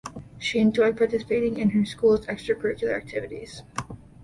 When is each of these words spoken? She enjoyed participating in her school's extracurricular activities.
She 0.39 0.57
enjoyed 0.57 0.97
participating 0.97 1.59
in 1.59 1.69
her 1.69 1.85
school's 1.85 2.25
extracurricular 2.25 2.97
activities. 2.97 3.61